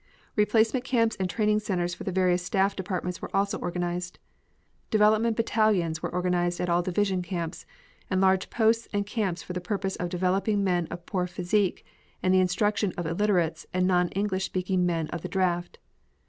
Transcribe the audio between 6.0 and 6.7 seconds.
were organized at